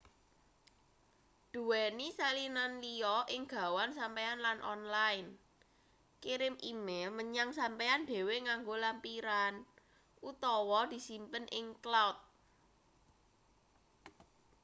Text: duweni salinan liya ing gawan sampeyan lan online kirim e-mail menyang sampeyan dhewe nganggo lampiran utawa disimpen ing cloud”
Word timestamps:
duweni 1.53 2.07
salinan 2.17 2.73
liya 2.83 3.15
ing 3.35 3.41
gawan 3.53 3.91
sampeyan 3.99 4.39
lan 4.45 4.57
online 4.73 5.27
kirim 6.23 6.55
e-mail 6.71 7.09
menyang 7.19 7.49
sampeyan 7.59 8.01
dhewe 8.09 8.35
nganggo 8.45 8.75
lampiran 8.83 9.53
utawa 10.31 10.81
disimpen 10.93 11.45
ing 11.59 11.65
cloud” 11.83 12.17